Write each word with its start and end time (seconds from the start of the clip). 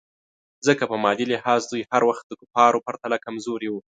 ځکه 0.67 0.83
په 0.91 0.95
مادي 1.03 1.25
لحاظ 1.33 1.61
دوی 1.71 1.81
هر 1.91 2.01
وخت 2.09 2.23
د 2.27 2.33
کفارو 2.41 2.83
پرتله 2.87 3.17
کمزوري 3.25 3.69
وو. 3.71 3.81